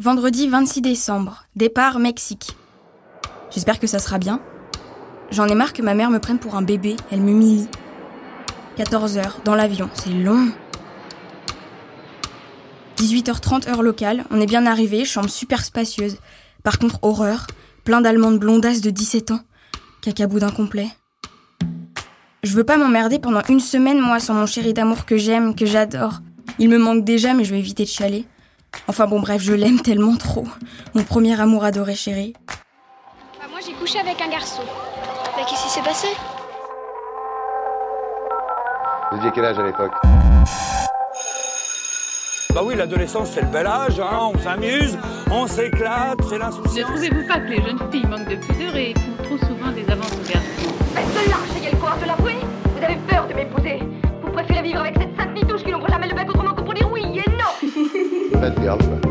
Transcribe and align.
Vendredi 0.00 0.46
26 0.46 0.80
décembre, 0.80 1.46
départ 1.56 1.98
Mexique. 1.98 2.56
J'espère 3.50 3.80
que 3.80 3.88
ça 3.88 3.98
sera 3.98 4.18
bien. 4.18 4.40
J'en 5.32 5.48
ai 5.48 5.56
marre 5.56 5.72
que 5.72 5.82
ma 5.82 5.94
mère 5.94 6.10
me 6.10 6.20
prenne 6.20 6.38
pour 6.38 6.54
un 6.54 6.62
bébé, 6.62 6.94
elle 7.10 7.20
m'humilie. 7.20 7.66
14 8.76 9.18
heures, 9.18 9.40
dans 9.44 9.56
l'avion, 9.56 9.90
c'est 9.94 10.10
long. 10.10 10.52
18h30 12.98 13.68
heure 13.68 13.82
locale, 13.82 14.24
on 14.30 14.40
est 14.40 14.46
bien 14.46 14.66
arrivé, 14.66 15.04
chambre 15.04 15.30
super 15.30 15.64
spacieuse. 15.64 16.18
Par 16.62 16.78
contre, 16.78 17.00
horreur, 17.02 17.48
plein 17.82 18.00
d'allemandes 18.00 18.38
blondasses 18.38 18.82
de 18.82 18.90
17 18.90 19.32
ans. 19.32 19.40
Cacaboudin 20.00 20.50
complet. 20.50 20.90
Je 22.44 22.52
veux 22.52 22.62
pas 22.62 22.76
m'emmerder 22.76 23.18
pendant 23.18 23.42
une 23.48 23.58
semaine, 23.58 23.98
moi, 23.98 24.20
sans 24.20 24.34
mon 24.34 24.46
chéri 24.46 24.74
d'amour 24.74 25.06
que 25.06 25.16
j'aime, 25.16 25.56
que 25.56 25.66
j'adore. 25.66 26.20
Il 26.60 26.68
me 26.68 26.78
manque 26.78 27.04
déjà, 27.04 27.34
mais 27.34 27.42
je 27.42 27.50
vais 27.50 27.58
éviter 27.58 27.82
de 27.82 27.88
chialer. 27.88 28.26
Enfin 28.86 29.06
bon, 29.06 29.20
bref, 29.20 29.42
je 29.42 29.52
l'aime 29.52 29.80
tellement 29.80 30.16
trop. 30.16 30.46
Mon 30.94 31.02
premier 31.04 31.38
amour 31.40 31.64
adoré 31.64 31.94
chéri. 31.94 32.32
Bah, 33.38 33.46
moi 33.50 33.60
j'ai 33.64 33.72
couché 33.74 33.98
avec 33.98 34.20
un 34.20 34.28
garçon. 34.30 34.62
Mais 35.36 35.44
qu'est-ce 35.44 35.62
qui 35.64 35.70
s'est 35.70 35.82
passé? 35.82 36.08
Vous 39.12 39.18
aviez 39.18 39.30
quel 39.34 39.44
âge 39.44 39.58
à 39.58 39.62
l'époque? 39.64 39.92
Bah 42.54 42.62
oui, 42.64 42.74
l'adolescence 42.76 43.30
c'est 43.30 43.42
le 43.42 43.46
bel 43.48 43.66
âge, 43.66 44.00
hein, 44.00 44.30
on 44.34 44.38
s'amuse, 44.38 44.98
on 45.30 45.46
s'éclate, 45.46 46.18
c'est 46.28 46.34
Ne 46.34 46.40
l'insouciance. 46.40 46.90
trouvez-vous 46.90 47.26
pas 47.28 47.38
que 47.40 47.48
les 47.50 47.62
jeunes 47.62 47.78
filles 47.92 48.06
manquent 48.06 48.28
de 48.28 48.36
pudeur 48.36 48.74
et 48.76 48.94
font 48.94 49.22
trop 49.24 49.38
souvent 49.46 49.70
des 49.72 49.88
avances 49.90 50.12
aux 50.12 50.28
garçons 50.32 50.74
Faites 50.94 51.28
lâche, 51.28 51.62
ayez 51.62 51.70
le 51.70 51.76
courage 51.76 52.00
de 52.00 52.06
l'avouer? 52.06 52.36
Vous 52.76 52.84
avez 52.84 52.96
peur 53.06 53.28
de 53.28 53.34
m'épouser? 53.34 53.78
Vous 54.22 54.32
préférez 54.32 54.62
vivre 54.62 54.80
avec 54.80 54.94
cette 54.98 55.14
garde, 58.62 58.82
quoi. 58.82 59.10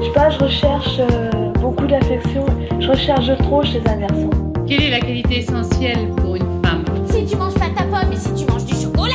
Je 0.00 0.06
sais 0.06 0.12
pas, 0.12 0.30
je 0.30 0.38
recherche 0.38 0.98
euh, 1.00 1.52
beaucoup 1.60 1.86
d'affection. 1.86 2.44
Je 2.78 2.88
recherche 2.88 3.36
trop 3.38 3.62
chez 3.62 3.82
un 3.86 3.96
garçon. 3.96 4.30
Quelle 4.66 4.82
est 4.82 4.90
la 4.90 5.00
qualité 5.00 5.38
essentielle 5.38 6.08
pour 6.16 6.36
une 6.36 6.62
femme? 6.64 6.84
Si 7.10 7.26
tu 7.26 7.36
manges 7.36 7.54
pas 7.54 7.68
ta 7.76 7.84
pomme 7.84 8.12
et 8.12 8.16
si 8.16 8.32
tu 8.34 8.50
manges 8.50 8.64
du 8.64 8.74
chocolat, 8.74 9.14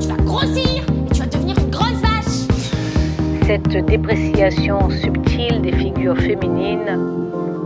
tu 0.00 0.08
vas 0.08 0.16
grossir 0.16 0.82
et 1.06 1.12
tu 1.12 1.20
vas 1.20 1.26
devenir 1.26 1.58
une 1.58 1.70
grosse 1.70 2.00
vache. 2.00 2.48
Cette 3.46 3.84
dépréciation 3.86 4.88
subtile 4.90 5.60
des 5.60 5.72
figures 5.72 6.16
féminines, 6.16 6.98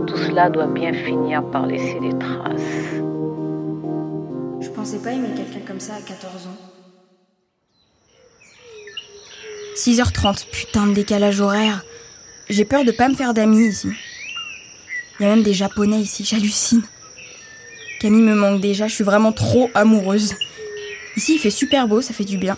tout 0.07 0.17
cela 0.17 0.49
doit 0.49 0.67
bien 0.67 0.93
finir 0.93 1.43
par 1.51 1.67
laisser 1.67 1.99
des 1.99 2.17
traces. 2.17 2.95
Je 4.59 4.69
pensais 4.69 4.97
pas 4.97 5.11
aimer 5.11 5.29
quelqu'un 5.35 5.65
comme 5.65 5.79
ça 5.79 5.93
à 5.93 6.01
14 6.01 6.47
ans. 6.47 6.76
6h30, 9.77 10.47
putain 10.49 10.87
de 10.87 10.93
décalage 10.93 11.39
horaire. 11.39 11.85
J'ai 12.49 12.65
peur 12.65 12.83
de 12.83 12.91
pas 12.91 13.09
me 13.09 13.15
faire 13.15 13.35
d'amis 13.35 13.67
ici. 13.67 13.89
Il 15.19 15.23
y 15.23 15.25
a 15.25 15.29
même 15.29 15.43
des 15.43 15.53
japonais 15.53 15.99
ici, 15.99 16.25
j'hallucine. 16.25 16.81
Camille 17.99 18.23
me 18.23 18.33
manque 18.33 18.59
déjà, 18.59 18.87
je 18.87 18.95
suis 18.95 19.03
vraiment 19.03 19.31
trop 19.31 19.69
amoureuse. 19.75 20.33
Ici 21.15 21.35
il 21.35 21.39
fait 21.39 21.51
super 21.51 21.87
beau, 21.87 22.01
ça 22.01 22.15
fait 22.15 22.23
du 22.23 22.39
bien. 22.39 22.57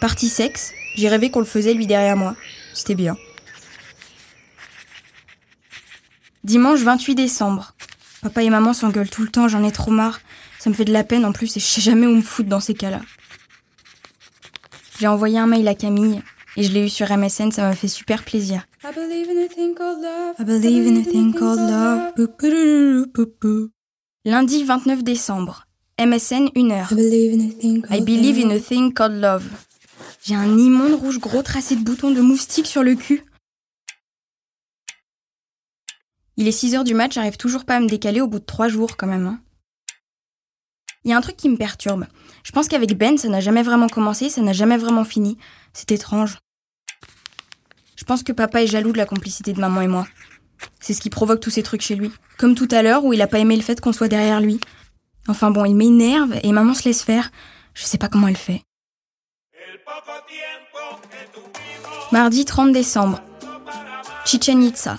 Partie 0.00 0.28
sexe, 0.28 0.72
j'ai 0.94 1.08
rêvé 1.08 1.30
qu'on 1.30 1.40
le 1.40 1.46
faisait 1.46 1.74
lui 1.74 1.86
derrière 1.86 2.16
moi. 2.16 2.34
C'était 2.72 2.94
bien. 2.94 3.16
Dimanche 6.44 6.80
28 6.80 7.14
décembre. 7.14 7.74
Papa 8.22 8.42
et 8.42 8.48
maman 8.48 8.72
s'engueulent 8.72 9.10
tout 9.10 9.22
le 9.22 9.28
temps, 9.28 9.48
j'en 9.48 9.64
ai 9.64 9.72
trop 9.72 9.90
marre. 9.90 10.20
Ça 10.58 10.70
me 10.70 10.74
fait 10.74 10.86
de 10.86 10.92
la 10.92 11.04
peine 11.04 11.26
en 11.26 11.32
plus 11.32 11.56
et 11.58 11.60
je 11.60 11.66
sais 11.66 11.82
jamais 11.82 12.06
où 12.06 12.14
me 12.14 12.22
foutre 12.22 12.48
dans 12.48 12.60
ces 12.60 12.74
cas-là. 12.74 13.02
J'ai 14.98 15.06
envoyé 15.06 15.38
un 15.38 15.46
mail 15.46 15.66
à 15.68 15.74
Camille 15.74 16.22
et 16.56 16.62
je 16.62 16.72
l'ai 16.72 16.86
eu 16.86 16.88
sur 16.88 17.10
MSN, 17.10 17.50
ça 17.50 17.62
m'a 17.62 17.74
fait 17.74 17.88
super 17.88 18.24
plaisir. 18.24 18.66
I 18.82 18.88
believe 18.94 19.28
in 19.28 19.44
a 19.44 19.48
thing 19.48 19.74
called 19.74 20.00
love. 20.00 20.36
I 20.38 20.44
believe 20.44 20.86
in 20.86 21.00
a 21.00 21.04
thing 21.04 21.32
called 21.34 21.58
love. 21.58 22.14
Bou, 22.16 22.28
bou, 22.28 23.06
bou, 23.14 23.26
bou, 23.26 23.32
bou. 23.40 23.68
Lundi 24.24 24.64
29 24.64 25.02
décembre. 25.04 25.66
MSN 25.98 26.48
1h. 26.54 26.92
I 26.92 26.94
believe 28.00 28.38
in 28.38 28.50
a 28.50 28.58
thing 28.58 28.92
called 28.92 29.20
love. 29.20 29.44
J'ai 30.24 30.34
un 30.34 30.56
immonde 30.58 30.94
rouge 30.94 31.18
gros 31.18 31.42
tracé 31.42 31.76
de 31.76 31.82
boutons 31.82 32.10
de 32.10 32.20
moustique 32.20 32.66
sur 32.66 32.82
le 32.82 32.94
cul. 32.94 33.22
Il 36.38 36.48
est 36.48 36.52
6 36.52 36.74
heures 36.74 36.84
du 36.84 36.94
match, 36.94 37.14
j'arrive 37.14 37.36
toujours 37.38 37.64
pas 37.64 37.76
à 37.76 37.80
me 37.80 37.86
décaler 37.88 38.20
au 38.20 38.28
bout 38.28 38.40
de 38.40 38.44
3 38.44 38.68
jours 38.68 38.96
quand 38.96 39.06
même. 39.06 39.26
hein. 39.26 39.40
Il 41.06 41.10
y 41.10 41.12
a 41.12 41.16
un 41.16 41.20
truc 41.20 41.36
qui 41.36 41.48
me 41.48 41.56
perturbe. 41.56 42.04
Je 42.42 42.50
pense 42.50 42.66
qu'avec 42.66 42.98
Ben, 42.98 43.16
ça 43.16 43.28
n'a 43.28 43.38
jamais 43.38 43.62
vraiment 43.62 43.86
commencé, 43.86 44.28
ça 44.28 44.42
n'a 44.42 44.52
jamais 44.52 44.76
vraiment 44.76 45.04
fini. 45.04 45.38
C'est 45.72 45.92
étrange. 45.92 46.38
Je 47.94 48.04
pense 48.04 48.24
que 48.24 48.32
papa 48.32 48.64
est 48.64 48.66
jaloux 48.66 48.90
de 48.90 48.98
la 48.98 49.06
complicité 49.06 49.52
de 49.52 49.60
maman 49.60 49.82
et 49.82 49.86
moi. 49.86 50.08
C'est 50.80 50.94
ce 50.94 51.00
qui 51.00 51.08
provoque 51.08 51.38
tous 51.38 51.50
ces 51.50 51.62
trucs 51.62 51.82
chez 51.82 51.94
lui. 51.94 52.10
Comme 52.38 52.56
tout 52.56 52.66
à 52.72 52.82
l'heure 52.82 53.04
où 53.04 53.12
il 53.12 53.22
a 53.22 53.28
pas 53.28 53.38
aimé 53.38 53.54
le 53.54 53.62
fait 53.62 53.80
qu'on 53.80 53.92
soit 53.92 54.08
derrière 54.08 54.40
lui. 54.40 54.58
Enfin 55.28 55.52
bon, 55.52 55.64
il 55.64 55.76
m'énerve 55.76 56.34
et 56.42 56.50
maman 56.50 56.74
se 56.74 56.84
laisse 56.84 57.04
faire. 57.04 57.30
Je 57.72 57.84
sais 57.84 57.98
pas 57.98 58.08
comment 58.08 58.26
elle 58.26 58.36
fait. 58.36 58.62
Mardi 62.10 62.44
30 62.44 62.72
décembre. 62.72 63.20
Chichen 64.24 64.60
Itza. 64.60 64.98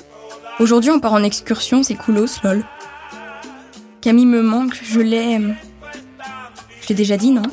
Aujourd'hui, 0.62 0.92
on 0.92 1.02
part 1.02 1.14
en 1.14 1.24
excursion, 1.24 1.84
c'est 1.84 1.96
coolos, 1.96 2.40
lol. 2.46 2.64
Camille 4.00 4.26
me 4.26 4.42
manque, 4.42 4.80
je 4.82 5.02
l'aime. 5.02 5.58
Je 6.88 6.94
déjà 6.94 7.18
dit, 7.18 7.32
non 7.32 7.44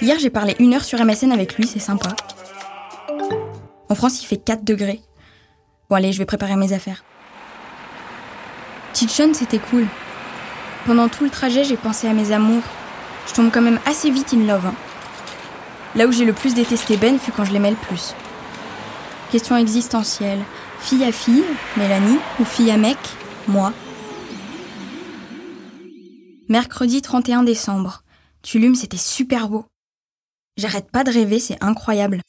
Hier, 0.00 0.18
j'ai 0.18 0.30
parlé 0.30 0.56
une 0.58 0.72
heure 0.72 0.84
sur 0.84 1.04
MSN 1.04 1.30
avec 1.32 1.56
lui, 1.56 1.66
c'est 1.66 1.78
sympa. 1.78 2.08
En 3.90 3.94
France, 3.94 4.22
il 4.22 4.26
fait 4.26 4.38
4 4.38 4.64
degrés. 4.64 5.02
Bon, 5.90 5.96
allez, 5.96 6.12
je 6.12 6.18
vais 6.18 6.24
préparer 6.24 6.56
mes 6.56 6.72
affaires. 6.72 7.04
Chichen, 8.94 9.34
c'était 9.34 9.58
cool. 9.58 9.86
Pendant 10.86 11.08
tout 11.08 11.24
le 11.24 11.30
trajet, 11.30 11.64
j'ai 11.64 11.76
pensé 11.76 12.08
à 12.08 12.14
mes 12.14 12.32
amours. 12.32 12.62
Je 13.26 13.34
tombe 13.34 13.50
quand 13.52 13.60
même 13.60 13.80
assez 13.86 14.10
vite 14.10 14.32
in 14.32 14.46
love. 14.46 14.66
hein. 14.66 14.74
Là 15.94 16.06
où 16.06 16.12
j'ai 16.12 16.24
le 16.24 16.32
plus 16.32 16.54
détesté 16.54 16.96
Ben 16.96 17.18
fut 17.18 17.32
quand 17.32 17.44
je 17.44 17.52
l'aimais 17.52 17.70
le 17.70 17.76
plus. 17.76 18.14
Question 19.30 19.56
existentielle. 19.56 20.40
Fille 20.80 21.04
à 21.04 21.12
fille, 21.12 21.44
Mélanie, 21.76 22.18
ou 22.40 22.44
fille 22.44 22.70
à 22.70 22.76
mec, 22.78 22.96
moi? 23.48 23.72
Mercredi 26.50 27.02
31 27.02 27.42
décembre. 27.42 28.04
Tulum, 28.40 28.74
c'était 28.74 28.96
super 28.96 29.50
beau. 29.50 29.66
J'arrête 30.56 30.90
pas 30.90 31.04
de 31.04 31.10
rêver, 31.10 31.40
c'est 31.40 31.62
incroyable. 31.62 32.22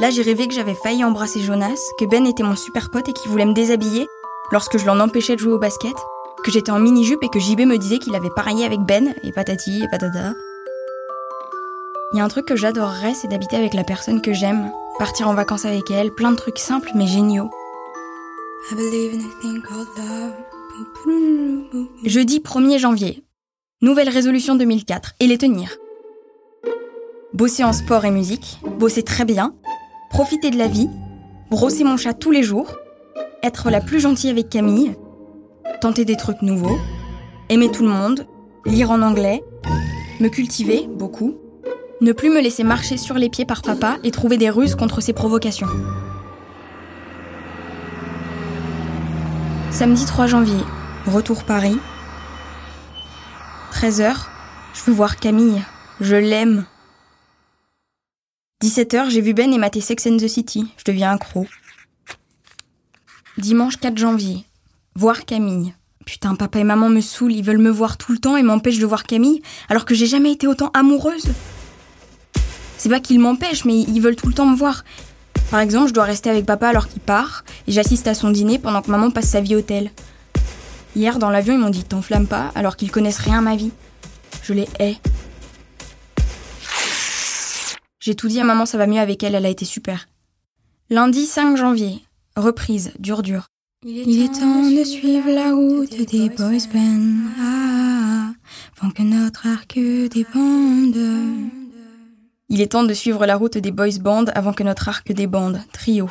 Là, 0.00 0.10
j'ai 0.10 0.22
rêvé 0.22 0.48
que 0.48 0.54
j'avais 0.54 0.74
failli 0.74 1.04
embrasser 1.04 1.38
Jonas, 1.38 1.78
que 1.96 2.06
Ben 2.06 2.26
était 2.26 2.42
mon 2.42 2.56
super 2.56 2.90
pote 2.90 3.08
et 3.08 3.12
qu'il 3.12 3.30
voulait 3.30 3.46
me 3.46 3.52
déshabiller 3.52 4.08
lorsque 4.50 4.78
je 4.78 4.84
l'en 4.84 4.98
empêchais 4.98 5.36
de 5.36 5.40
jouer 5.40 5.52
au 5.52 5.60
basket, 5.60 5.94
que 6.42 6.50
j'étais 6.50 6.72
en 6.72 6.80
mini-jupe 6.80 7.22
et 7.22 7.28
que 7.28 7.38
JB 7.38 7.60
me 7.60 7.78
disait 7.78 8.00
qu'il 8.00 8.16
avait 8.16 8.30
parié 8.30 8.64
avec 8.64 8.80
Ben, 8.80 9.14
et 9.22 9.30
patati 9.30 9.84
et 9.84 9.88
patata. 9.88 10.34
Il 12.12 12.18
y 12.18 12.20
a 12.20 12.24
un 12.24 12.28
truc 12.28 12.46
que 12.46 12.56
j'adorerais, 12.56 13.14
c'est 13.14 13.28
d'habiter 13.28 13.54
avec 13.54 13.74
la 13.74 13.84
personne 13.84 14.20
que 14.20 14.32
j'aime, 14.32 14.72
partir 14.98 15.28
en 15.28 15.34
vacances 15.34 15.66
avec 15.66 15.88
elle, 15.92 16.10
plein 16.10 16.32
de 16.32 16.36
trucs 16.36 16.58
simples 16.58 16.90
mais 16.96 17.06
géniaux. 17.06 17.48
Jeudi 22.04 22.40
1er 22.40 22.78
janvier. 22.78 23.24
Nouvelle 23.80 24.08
résolution 24.08 24.54
2004 24.54 25.14
et 25.20 25.26
les 25.26 25.38
tenir. 25.38 25.76
Bosser 27.32 27.64
en 27.64 27.72
sport 27.72 28.04
et 28.04 28.10
musique, 28.10 28.58
bosser 28.78 29.02
très 29.02 29.24
bien, 29.24 29.54
profiter 30.10 30.50
de 30.50 30.58
la 30.58 30.68
vie, 30.68 30.88
brosser 31.50 31.84
mon 31.84 31.96
chat 31.96 32.14
tous 32.14 32.30
les 32.30 32.42
jours, 32.42 32.76
être 33.42 33.70
la 33.70 33.80
plus 33.80 34.00
gentille 34.00 34.30
avec 34.30 34.48
Camille, 34.48 34.94
tenter 35.80 36.04
des 36.04 36.16
trucs 36.16 36.42
nouveaux, 36.42 36.78
aimer 37.48 37.70
tout 37.70 37.82
le 37.82 37.88
monde, 37.88 38.26
lire 38.66 38.90
en 38.90 39.02
anglais, 39.02 39.42
me 40.20 40.28
cultiver 40.28 40.86
beaucoup, 40.88 41.34
ne 42.00 42.12
plus 42.12 42.30
me 42.30 42.40
laisser 42.40 42.64
marcher 42.64 42.96
sur 42.96 43.16
les 43.16 43.28
pieds 43.28 43.46
par 43.46 43.62
papa 43.62 43.98
et 44.04 44.10
trouver 44.10 44.36
des 44.36 44.50
ruses 44.50 44.74
contre 44.74 45.00
ses 45.00 45.12
provocations. 45.12 45.68
Samedi 49.72 50.04
3 50.04 50.26
janvier, 50.26 50.60
retour 51.06 51.44
Paris. 51.44 51.78
13h, 53.72 54.14
je 54.74 54.82
veux 54.82 54.92
voir 54.92 55.16
Camille. 55.16 55.62
Je 55.98 56.14
l'aime. 56.14 56.66
17h, 58.62 59.08
j'ai 59.08 59.22
vu 59.22 59.32
Ben 59.32 59.50
et 59.50 59.56
maté 59.56 59.80
Sex 59.80 60.06
and 60.06 60.18
the 60.18 60.28
City. 60.28 60.70
Je 60.76 60.84
deviens 60.84 61.12
accro. 61.12 61.46
Dimanche 63.38 63.78
4 63.78 63.96
janvier. 63.96 64.44
Voir 64.94 65.24
Camille. 65.24 65.74
Putain, 66.04 66.34
papa 66.34 66.58
et 66.58 66.64
maman 66.64 66.90
me 66.90 67.00
saoulent, 67.00 67.32
ils 67.32 67.42
veulent 67.42 67.56
me 67.56 67.70
voir 67.70 67.96
tout 67.96 68.12
le 68.12 68.18
temps 68.18 68.36
et 68.36 68.42
m'empêchent 68.42 68.78
de 68.78 68.86
voir 68.86 69.04
Camille, 69.04 69.40
alors 69.70 69.86
que 69.86 69.94
j'ai 69.94 70.06
jamais 70.06 70.32
été 70.32 70.46
autant 70.46 70.70
amoureuse. 70.74 71.32
C'est 72.76 72.90
pas 72.90 73.00
qu'ils 73.00 73.20
m'empêchent, 73.20 73.64
mais 73.64 73.80
ils 73.80 74.00
veulent 74.00 74.16
tout 74.16 74.28
le 74.28 74.34
temps 74.34 74.46
me 74.46 74.56
voir. 74.56 74.84
Par 75.50 75.60
exemple, 75.60 75.88
je 75.88 75.94
dois 75.94 76.04
rester 76.04 76.30
avec 76.30 76.46
papa 76.46 76.68
alors 76.68 76.88
qu'il 76.88 77.00
part, 77.00 77.44
et 77.66 77.72
j'assiste 77.72 78.06
à 78.06 78.14
son 78.14 78.30
dîner 78.30 78.58
pendant 78.58 78.82
que 78.82 78.90
maman 78.90 79.10
passe 79.10 79.28
sa 79.28 79.40
vie 79.40 79.56
au 79.56 79.62
tel. 79.62 79.90
Hier, 80.94 81.18
dans 81.18 81.30
l'avion, 81.30 81.54
ils 81.54 81.60
m'ont 81.60 81.70
dit 81.70 81.84
T'enflamme 81.84 82.26
pas, 82.26 82.52
alors 82.54 82.76
qu'ils 82.76 82.90
connaissent 82.90 83.18
rien 83.18 83.38
à 83.38 83.42
ma 83.42 83.56
vie. 83.56 83.72
Je 84.42 84.52
les 84.52 84.68
hais. 84.78 84.96
J'ai 88.00 88.14
tout 88.14 88.28
dit 88.28 88.40
à 88.40 88.44
maman, 88.44 88.66
ça 88.66 88.78
va 88.78 88.86
mieux 88.86 88.98
avec 88.98 89.22
elle, 89.22 89.34
elle 89.34 89.46
a 89.46 89.48
été 89.48 89.64
super. 89.64 90.08
Lundi 90.90 91.24
5 91.24 91.56
janvier. 91.56 92.02
Reprise, 92.36 92.92
dur 92.98 93.22
dur. 93.22 93.46
Il 93.84 94.22
est 94.22 94.32
temps 94.32 94.70
de 94.70 94.84
suivre 94.84 95.30
la 95.30 95.52
route 95.52 96.10
des 96.10 96.28
boys 96.28 96.68
band, 96.72 97.30
ah, 97.40 98.32
avant 98.80 98.90
que 98.90 99.02
notre 99.02 99.46
arc 99.46 99.74
débande. 99.76 101.50
Il 102.48 102.60
est 102.60 102.72
temps 102.72 102.84
de 102.84 102.94
suivre 102.94 103.24
la 103.26 103.36
route 103.36 103.58
des 103.58 103.72
boys 103.72 103.98
band 104.00 104.26
avant 104.34 104.52
que 104.52 104.62
notre 104.62 104.88
arc 104.88 105.12
débande. 105.12 105.60
Trio. 105.72 106.08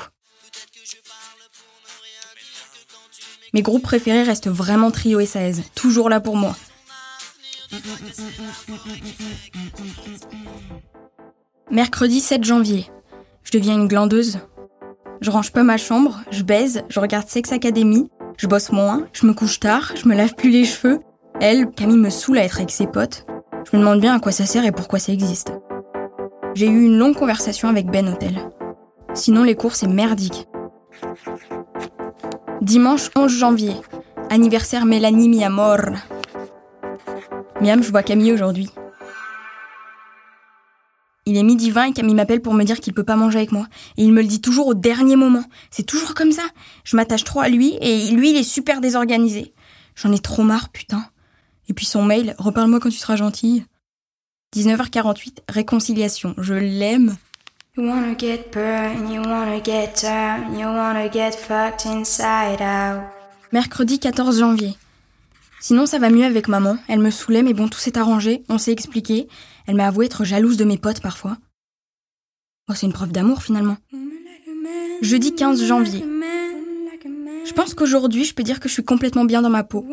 Mes 3.53 3.61
groupes 3.61 3.83
préférés 3.83 4.23
restent 4.23 4.49
vraiment 4.49 4.91
Trio 4.91 5.19
et 5.19 5.25
Saez, 5.25 5.61
toujours 5.75 6.09
là 6.09 6.19
pour 6.19 6.37
moi. 6.37 6.55
Mercredi 11.69 12.19
7 12.19 12.43
janvier. 12.43 12.89
Je 13.43 13.51
deviens 13.51 13.75
une 13.75 13.87
glandeuse. 13.87 14.39
Je 15.21 15.29
range 15.29 15.51
pas 15.51 15.63
ma 15.63 15.77
chambre, 15.77 16.21
je 16.31 16.43
baise, 16.43 16.83
je 16.89 16.99
regarde 16.99 17.27
Sex 17.27 17.51
Academy, 17.51 18.09
je 18.37 18.47
bosse 18.47 18.71
moins, 18.71 19.07
je 19.13 19.25
me 19.25 19.33
couche 19.33 19.59
tard, 19.59 19.93
je 19.95 20.07
me 20.07 20.15
lave 20.15 20.35
plus 20.35 20.49
les 20.49 20.65
cheveux. 20.65 20.99
Elle, 21.39 21.69
Camille 21.69 21.97
me 21.97 22.09
saoule 22.09 22.39
à 22.39 22.43
être 22.43 22.57
avec 22.57 22.71
ses 22.71 22.87
potes. 22.87 23.25
Je 23.69 23.75
me 23.77 23.81
demande 23.81 23.99
bien 23.99 24.15
à 24.15 24.19
quoi 24.19 24.31
ça 24.31 24.45
sert 24.45 24.65
et 24.65 24.71
pourquoi 24.71 24.99
ça 24.99 25.11
existe. 25.11 25.51
J'ai 26.55 26.67
eu 26.67 26.85
une 26.85 26.97
longue 26.97 27.15
conversation 27.15 27.69
avec 27.69 27.87
Ben 27.87 28.07
Hotel. 28.07 28.49
Sinon, 29.13 29.43
les 29.43 29.55
cours, 29.55 29.75
c'est 29.75 29.87
merdique. 29.87 30.47
Dimanche 32.61 33.09
11 33.15 33.39
janvier. 33.39 33.73
Anniversaire 34.29 34.85
Mélanie 34.85 35.29
mi 35.29 35.43
amor. 35.43 35.79
Miam, 37.59 37.81
je 37.81 37.89
vois 37.89 38.03
Camille 38.03 38.31
aujourd'hui. 38.31 38.69
Il 41.25 41.37
est 41.37 41.43
midi 41.43 41.71
20 41.71 41.85
et 41.85 41.93
Camille 41.93 42.13
m'appelle 42.13 42.43
pour 42.43 42.53
me 42.53 42.63
dire 42.63 42.79
qu'il 42.79 42.93
peut 42.93 43.03
pas 43.03 43.15
manger 43.15 43.39
avec 43.39 43.51
moi. 43.51 43.65
Et 43.97 44.03
il 44.03 44.13
me 44.13 44.21
le 44.21 44.27
dit 44.27 44.41
toujours 44.41 44.67
au 44.67 44.73
dernier 44.75 45.15
moment. 45.15 45.43
C'est 45.71 45.87
toujours 45.87 46.13
comme 46.13 46.31
ça. 46.31 46.43
Je 46.83 46.95
m'attache 46.95 47.23
trop 47.23 47.39
à 47.39 47.49
lui 47.49 47.79
et 47.81 48.11
lui, 48.11 48.29
il 48.29 48.37
est 48.37 48.43
super 48.43 48.79
désorganisé. 48.79 49.55
J'en 49.95 50.11
ai 50.11 50.19
trop 50.19 50.43
marre, 50.43 50.69
putain. 50.69 51.03
Et 51.67 51.73
puis 51.73 51.87
son 51.87 52.03
mail, 52.03 52.35
reparle-moi 52.37 52.79
quand 52.79 52.89
tu 52.89 52.97
seras 52.97 53.15
gentille. 53.15 53.65
19h48, 54.55 55.39
réconciliation. 55.49 56.35
Je 56.37 56.53
l'aime. 56.53 57.17
You 57.77 57.85
wanna 57.85 58.15
get 58.15 58.51
burned, 58.51 59.09
you 59.09 59.21
wanna 59.21 59.61
get 59.61 59.95
turned, 59.95 60.59
you 60.59 60.65
wanna 60.65 61.07
get 61.07 61.31
fucked 61.31 61.85
inside 61.85 62.61
out. 62.61 63.01
Mercredi 63.53 63.97
14 63.97 64.39
janvier. 64.39 64.75
Sinon, 65.61 65.85
ça 65.85 65.97
va 65.97 66.09
mieux 66.09 66.25
avec 66.25 66.49
maman. 66.49 66.75
Elle 66.89 66.99
me 66.99 67.09
saoulait, 67.09 67.43
mais 67.43 67.53
bon, 67.53 67.69
tout 67.69 67.79
s'est 67.79 67.97
arrangé, 67.97 68.43
on 68.49 68.57
s'est 68.57 68.73
expliqué. 68.73 69.29
Elle 69.67 69.75
m'a 69.75 69.87
avoué 69.87 70.07
être 70.07 70.25
jalouse 70.25 70.57
de 70.57 70.65
mes 70.65 70.77
potes 70.77 71.01
parfois. 71.01 71.37
Oh, 72.69 72.73
c'est 72.75 72.87
une 72.87 72.91
preuve 72.91 73.13
d'amour 73.13 73.41
finalement. 73.41 73.77
Jeudi 75.01 75.33
15 75.33 75.63
janvier. 75.63 76.03
Je 77.45 77.53
pense 77.53 77.73
qu'aujourd'hui, 77.73 78.25
je 78.25 78.33
peux 78.33 78.43
dire 78.43 78.59
que 78.59 78.67
je 78.67 78.73
suis 78.73 78.83
complètement 78.83 79.23
bien 79.23 79.41
dans 79.41 79.49
ma 79.49 79.63
peau. 79.63 79.87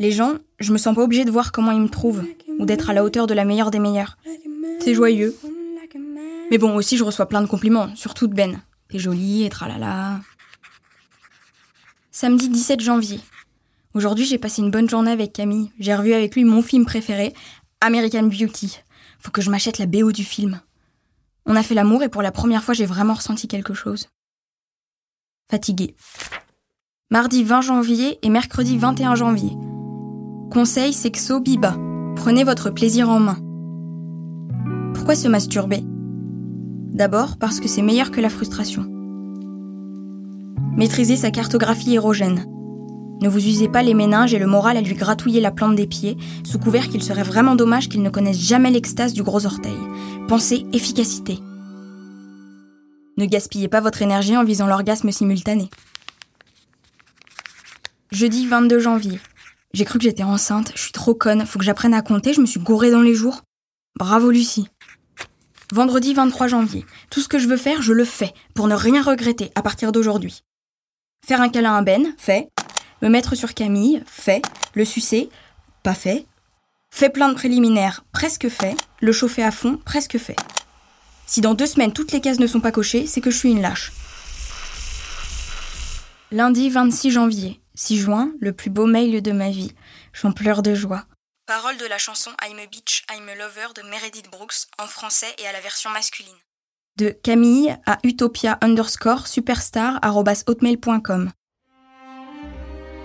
Les 0.00 0.10
gens, 0.10 0.38
je 0.58 0.72
me 0.72 0.78
sens 0.78 0.96
pas 0.96 1.02
obligée 1.02 1.24
de 1.24 1.30
voir 1.30 1.52
comment 1.52 1.70
ils 1.70 1.80
me 1.80 1.88
trouvent, 1.88 2.24
ou 2.58 2.66
d'être 2.66 2.90
à 2.90 2.94
la 2.94 3.04
hauteur 3.04 3.28
de 3.28 3.34
la 3.34 3.44
meilleure 3.44 3.70
des 3.70 3.78
meilleures. 3.78 4.18
C'est 4.80 4.94
joyeux. 4.94 5.36
Mais 6.50 6.58
bon, 6.58 6.74
aussi, 6.74 6.96
je 6.96 7.04
reçois 7.04 7.28
plein 7.28 7.42
de 7.42 7.46
compliments, 7.46 7.94
surtout 7.94 8.26
de 8.26 8.34
Ben. 8.34 8.62
T'es 8.88 8.98
jolie 8.98 9.44
et 9.44 9.50
tralala. 9.50 10.20
Samedi 12.10 12.48
17 12.48 12.80
janvier. 12.80 13.20
Aujourd'hui, 13.94 14.24
j'ai 14.24 14.38
passé 14.38 14.62
une 14.62 14.70
bonne 14.70 14.88
journée 14.88 15.10
avec 15.10 15.32
Camille. 15.32 15.70
J'ai 15.78 15.94
revu 15.94 16.14
avec 16.14 16.34
lui 16.34 16.44
mon 16.44 16.62
film 16.62 16.86
préféré, 16.86 17.34
American 17.80 18.24
Beauty. 18.24 18.78
Faut 19.18 19.30
que 19.30 19.42
je 19.42 19.50
m'achète 19.50 19.78
la 19.78 19.86
BO 19.86 20.10
du 20.10 20.24
film. 20.24 20.60
On 21.44 21.56
a 21.56 21.62
fait 21.62 21.74
l'amour 21.74 22.02
et 22.02 22.08
pour 22.08 22.22
la 22.22 22.32
première 22.32 22.64
fois, 22.64 22.74
j'ai 22.74 22.86
vraiment 22.86 23.14
ressenti 23.14 23.46
quelque 23.46 23.74
chose. 23.74 24.08
Fatiguée. 25.50 25.94
Mardi 27.10 27.42
20 27.42 27.60
janvier 27.62 28.18
et 28.22 28.28
mercredi 28.28 28.76
21 28.78 29.14
janvier. 29.14 29.52
Conseil 30.50 30.92
sexo 30.92 31.40
biba. 31.40 31.76
Prenez 32.16 32.44
votre 32.44 32.70
plaisir 32.70 33.08
en 33.08 33.20
main. 33.20 33.38
Pourquoi 34.94 35.14
se 35.14 35.28
masturber? 35.28 35.84
D'abord 36.98 37.36
parce 37.38 37.60
que 37.60 37.68
c'est 37.68 37.80
meilleur 37.80 38.10
que 38.10 38.20
la 38.20 38.28
frustration. 38.28 38.82
Maîtriser 40.76 41.14
sa 41.14 41.30
cartographie 41.30 41.94
érogène. 41.94 42.44
Ne 43.22 43.28
vous 43.28 43.46
usez 43.46 43.68
pas 43.68 43.84
les 43.84 43.94
méninges 43.94 44.34
et 44.34 44.40
le 44.40 44.48
moral 44.48 44.76
à 44.76 44.80
lui 44.80 44.94
gratouiller 44.96 45.40
la 45.40 45.52
plante 45.52 45.76
des 45.76 45.86
pieds, 45.86 46.16
sous 46.42 46.58
couvert 46.58 46.88
qu'il 46.88 47.04
serait 47.04 47.22
vraiment 47.22 47.54
dommage 47.54 47.88
qu'il 47.88 48.02
ne 48.02 48.10
connaisse 48.10 48.40
jamais 48.40 48.72
l'extase 48.72 49.12
du 49.12 49.22
gros 49.22 49.46
orteil. 49.46 49.78
Pensez 50.26 50.66
efficacité. 50.72 51.38
Ne 53.16 53.26
gaspillez 53.26 53.68
pas 53.68 53.80
votre 53.80 54.02
énergie 54.02 54.36
en 54.36 54.42
visant 54.42 54.66
l'orgasme 54.66 55.12
simultané. 55.12 55.70
Jeudi 58.10 58.44
22 58.48 58.80
janvier. 58.80 59.20
J'ai 59.72 59.84
cru 59.84 60.00
que 60.00 60.04
j'étais 60.04 60.24
enceinte, 60.24 60.72
je 60.74 60.80
suis 60.80 60.92
trop 60.92 61.14
conne, 61.14 61.46
faut 61.46 61.60
que 61.60 61.64
j'apprenne 61.64 61.94
à 61.94 62.02
compter, 62.02 62.32
je 62.32 62.40
me 62.40 62.46
suis 62.46 62.58
gourée 62.58 62.90
dans 62.90 63.02
les 63.02 63.14
jours. 63.14 63.42
Bravo 63.96 64.32
Lucie. 64.32 64.66
Vendredi 65.70 66.14
23 66.14 66.46
janvier. 66.46 66.86
Tout 67.10 67.20
ce 67.20 67.28
que 67.28 67.38
je 67.38 67.46
veux 67.46 67.58
faire, 67.58 67.82
je 67.82 67.92
le 67.92 68.06
fais, 68.06 68.32
pour 68.54 68.68
ne 68.68 68.74
rien 68.74 69.02
regretter 69.02 69.50
à 69.54 69.60
partir 69.60 69.92
d'aujourd'hui. 69.92 70.42
Faire 71.26 71.42
un 71.42 71.50
câlin 71.50 71.74
à 71.74 71.82
Ben, 71.82 72.14
fait. 72.16 72.48
Me 73.02 73.10
mettre 73.10 73.34
sur 73.34 73.52
Camille, 73.52 74.02
fait. 74.06 74.40
Le 74.72 74.86
sucer, 74.86 75.28
pas 75.82 75.92
fait. 75.92 76.24
Fait 76.90 77.10
plein 77.10 77.28
de 77.28 77.34
préliminaires, 77.34 78.06
presque 78.12 78.48
fait. 78.48 78.76
Le 79.02 79.12
chauffer 79.12 79.42
à 79.42 79.50
fond, 79.50 79.78
presque 79.84 80.16
fait. 80.16 80.36
Si 81.26 81.42
dans 81.42 81.52
deux 81.52 81.66
semaines 81.66 81.92
toutes 81.92 82.12
les 82.12 82.22
cases 82.22 82.38
ne 82.38 82.46
sont 82.46 82.60
pas 82.60 82.72
cochées, 82.72 83.06
c'est 83.06 83.20
que 83.20 83.30
je 83.30 83.36
suis 83.36 83.50
une 83.50 83.60
lâche. 83.60 83.92
Lundi 86.32 86.70
26 86.70 87.10
janvier. 87.10 87.60
6 87.74 87.98
juin, 87.98 88.32
le 88.40 88.54
plus 88.54 88.70
beau 88.70 88.86
mail 88.86 89.20
de 89.20 89.32
ma 89.32 89.50
vie. 89.50 89.72
J'en 90.14 90.32
pleure 90.32 90.62
de 90.62 90.74
joie. 90.74 91.04
Parole 91.48 91.78
de 91.78 91.86
la 91.86 91.96
chanson 91.96 92.30
I'm 92.46 92.58
a 92.58 92.66
Bitch, 92.66 93.04
I'm 93.10 93.26
a 93.26 93.34
Lover 93.34 93.72
de 93.74 93.80
Meredith 93.88 94.30
Brooks 94.30 94.66
en 94.78 94.86
français 94.86 95.34
et 95.38 95.46
à 95.46 95.52
la 95.52 95.60
version 95.60 95.88
masculine. 95.88 96.36
De 96.98 97.08
Camille 97.08 97.74
à 97.86 97.96
utopia 98.04 98.58
underscore 98.60 99.26
superstar 99.26 99.98
hotmail.com. 100.46 101.30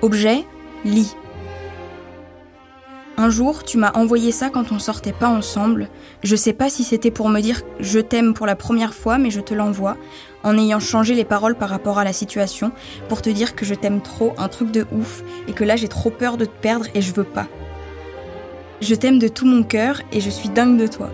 Objet, 0.02 0.46
lit. 0.84 1.16
Un 3.16 3.30
jour, 3.30 3.64
tu 3.64 3.78
m'as 3.78 3.94
envoyé 3.94 4.34
ça 4.34 4.50
quand 4.50 4.74
on 4.74 4.80
sortait 4.80 5.14
pas 5.14 5.30
ensemble. 5.30 5.88
Je 6.22 6.36
sais 6.36 6.52
pas 6.52 6.70
si 6.70 6.84
c'était 6.84 7.12
pour 7.12 7.30
me 7.30 7.40
dire 7.40 7.62
je 7.80 8.00
t'aime 8.00 8.34
pour 8.34 8.46
la 8.46 8.58
première 8.58 8.94
fois, 8.94 9.18
mais 9.18 9.32
je 9.32 9.40
te 9.40 9.54
l'envoie, 9.54 9.96
en 10.44 10.58
ayant 10.58 10.82
changé 10.82 11.14
les 11.14 11.24
paroles 11.24 11.56
par 11.56 11.70
rapport 11.70 11.98
à 11.98 12.04
la 12.04 12.12
situation, 12.12 12.74
pour 13.08 13.22
te 13.22 13.30
dire 13.30 13.56
que 13.56 13.64
je 13.64 13.74
t'aime 13.74 14.02
trop, 14.02 14.34
un 14.38 14.50
truc 14.50 14.70
de 14.70 14.86
ouf, 14.92 15.24
et 15.48 15.54
que 15.54 15.64
là 15.64 15.78
j'ai 15.78 15.88
trop 15.88 16.10
peur 16.10 16.36
de 16.36 16.44
te 16.44 16.62
perdre 16.62 16.88
et 16.94 17.02
je 17.02 17.14
veux 17.14 17.24
pas. 17.24 17.48
Je 18.84 18.96
t'aime 18.96 19.18
de 19.18 19.30
tout 19.30 19.46
mon 19.46 19.64
cœur 19.64 20.02
et 20.12 20.20
je 20.20 20.30
suis 20.30 20.50
dingue 20.50 20.78
de 20.78 20.88
toi. 20.88 21.10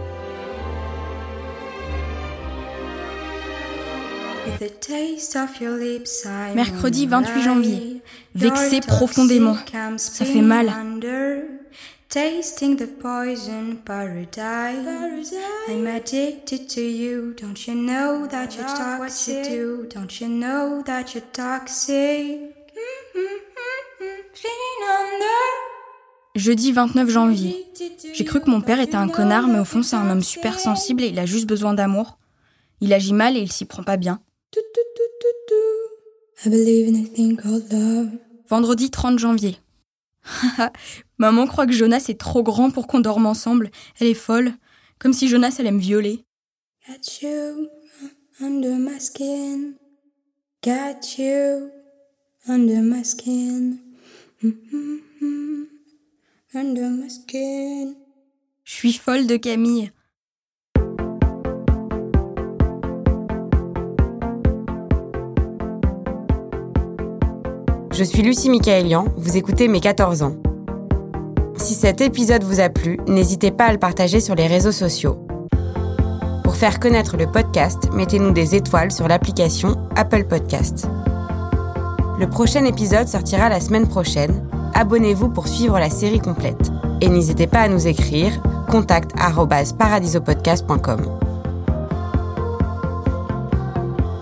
Mercredi 6.55 7.05
28 7.05 7.41
janvier. 7.43 8.01
Vexé 8.33 8.79
profondément. 8.79 9.55
Ça 9.97 10.25
fait 10.25 10.41
mal. 10.41 10.73
Tasting 12.09 12.75
the 12.75 12.87
poison 12.87 13.75
paradise. 13.85 15.31
I'm 15.67 15.85
addicted 15.85 16.67
to 16.69 16.81
you. 16.81 17.35
Don't 17.39 17.67
you 17.67 17.75
know 17.75 18.25
that 18.25 18.55
you're 18.55 18.65
toxic? 18.65 19.43
Too? 19.43 19.87
Don't 19.93 20.19
you 20.19 20.27
know 20.27 20.81
that 20.87 21.13
you're 21.13 21.23
toxic? 21.31 22.55
Jeudi 26.35 26.71
29 26.71 27.09
janvier. 27.09 27.65
J'ai 28.13 28.25
cru 28.25 28.39
que 28.39 28.49
mon 28.49 28.61
père 28.61 28.79
était 28.79 28.95
un 28.95 29.09
connard, 29.09 29.47
mais 29.47 29.59
au 29.59 29.65
fond 29.65 29.81
c'est 29.81 29.95
un 29.95 30.09
homme 30.09 30.23
super 30.23 30.59
sensible 30.59 31.03
et 31.03 31.07
il 31.07 31.19
a 31.19 31.25
juste 31.25 31.47
besoin 31.47 31.73
d'amour. 31.73 32.19
Il 32.81 32.93
agit 32.93 33.13
mal 33.13 33.35
et 33.35 33.41
il 33.41 33.51
s'y 33.51 33.65
prend 33.65 33.83
pas 33.83 33.97
bien. 33.97 34.21
Vendredi 38.47 38.91
30 38.91 39.19
janvier. 39.19 39.57
Maman 41.17 41.47
croit 41.47 41.65
que 41.65 41.73
Jonas 41.73 42.05
est 42.09 42.19
trop 42.19 42.43
grand 42.43 42.71
pour 42.71 42.87
qu'on 42.87 42.99
dorme 42.99 43.25
ensemble. 43.25 43.71
Elle 43.99 44.07
est 44.07 44.13
folle. 44.13 44.53
Comme 44.99 45.13
si 45.13 45.27
Jonas 45.27 45.55
allait 45.59 45.71
me 45.71 45.79
violer. 45.79 46.23
Got 46.87 47.21
you 47.21 47.69
under 48.41 48.77
my 48.77 48.99
skin. 48.99 49.75
Got 50.63 51.17
you 51.17 51.69
under 52.47 52.81
my 52.81 53.03
skin. 53.03 53.79
Under 54.43 54.55
my 54.71 55.01
skin. 55.17 55.78
Je 56.51 57.91
suis 58.63 58.93
folle 58.93 59.27
de 59.27 59.35
Camille. 59.35 59.91
Je 67.93 68.03
suis 68.03 68.23
Lucie 68.23 68.49
Michaelian, 68.49 69.05
vous 69.15 69.37
écoutez 69.37 69.67
Mes 69.67 69.79
14 69.79 70.23
ans. 70.23 70.37
Si 71.55 71.75
cet 71.75 72.01
épisode 72.01 72.43
vous 72.43 72.59
a 72.59 72.69
plu, 72.69 72.97
n'hésitez 73.07 73.51
pas 73.51 73.65
à 73.65 73.71
le 73.71 73.77
partager 73.77 74.19
sur 74.19 74.33
les 74.33 74.47
réseaux 74.47 74.71
sociaux. 74.71 75.19
Pour 76.43 76.55
faire 76.55 76.79
connaître 76.79 77.15
le 77.15 77.31
podcast, 77.31 77.91
mettez-nous 77.93 78.31
des 78.31 78.55
étoiles 78.55 78.91
sur 78.91 79.07
l'application 79.07 79.75
Apple 79.95 80.23
Podcast. 80.23 80.87
Le 82.19 82.27
prochain 82.27 82.65
épisode 82.65 83.07
sortira 83.07 83.49
la 83.49 83.59
semaine 83.59 83.87
prochaine. 83.87 84.48
Abonnez-vous 84.73 85.29
pour 85.29 85.47
suivre 85.47 85.79
la 85.79 85.89
série 85.89 86.19
complète. 86.19 86.71
Et 87.01 87.09
n'hésitez 87.09 87.47
pas 87.47 87.61
à 87.61 87.67
nous 87.67 87.87
écrire 87.87 88.31
contact@paradisopodcast.com. 88.69 90.99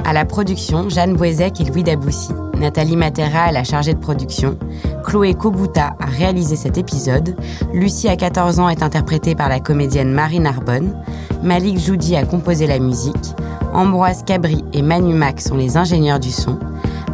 À 0.06 0.13
la 0.13 0.25
production, 0.25 0.89
Jeanne 0.89 1.16
Boisec 1.16 1.60
et 1.60 1.66
Louis 1.66 1.84
Daboussi. 1.84 2.32
Nathalie 2.58 2.96
Matera 2.96 3.50
est 3.50 3.54
la 3.54 3.63
chargée 3.63 3.94
de 3.94 4.00
production. 4.00 4.58
Chloé 5.04 5.34
Kobuta 5.34 5.96
a 6.00 6.06
réalisé 6.06 6.56
cet 6.56 6.77
épisode. 6.77 7.36
Lucie, 7.74 8.08
à 8.08 8.16
14 8.16 8.60
ans, 8.60 8.70
est 8.70 8.84
interprétée 8.84 9.36
par 9.36 9.50
la 9.50 9.60
comédienne 9.60 10.12
Marie 10.12 10.39
Narbonne. 10.39 10.96
Malik 11.44 11.77
Joudi 11.77 12.16
a 12.16 12.25
composé 12.25 12.68
la 12.68 12.80
musique. 12.80 13.36
Ambroise 13.74 14.24
Cabri 14.25 14.63
et 14.74 14.82
Manu 14.82 15.13
Mac 15.13 15.42
sont 15.42 15.58
les 15.58 15.77
ingénieurs 15.77 16.20
du 16.20 16.32
son. 16.32 16.58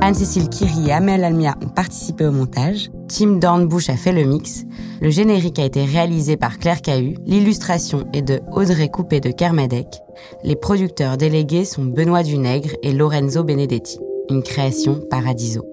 Anne-Cécile 0.02 0.50
Kiri 0.50 0.90
et 0.90 0.94
Amel 0.94 1.24
Almia 1.24 1.56
ont 1.64 1.70
participé 1.70 2.26
au 2.26 2.32
montage. 2.32 2.90
Tim 3.16 3.34
Dornbush 3.34 3.90
a 3.90 3.96
fait 3.96 4.12
le 4.12 4.24
mix. 4.24 4.64
Le 5.00 5.12
générique 5.12 5.60
a 5.60 5.66
été 5.66 5.86
réalisé 5.86 6.36
par 6.36 6.58
Claire 6.58 6.82
Cahu. 6.82 7.16
L'illustration 7.28 8.08
est 8.12 8.24
de 8.24 8.42
Audrey 8.52 8.90
Coupé 8.90 9.20
de 9.20 9.30
Kermadec. 9.30 9.88
Les 10.44 10.56
producteurs 10.56 11.16
délégués 11.16 11.64
sont 11.64 11.86
Benoît 11.86 12.24
Dunègre 12.24 12.72
et 12.82 12.92
Lorenzo 12.92 13.44
Benedetti. 13.44 14.00
Une 14.32 14.42
création 14.42 15.00
Paradiso. 15.12 15.73